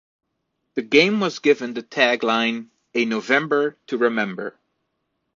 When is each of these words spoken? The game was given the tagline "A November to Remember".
The 0.73 0.81
game 0.81 1.19
was 1.19 1.37
given 1.37 1.75
the 1.75 1.83
tagline 1.83 2.69
"A 2.95 3.05
November 3.05 3.77
to 3.85 3.99
Remember". 3.99 4.57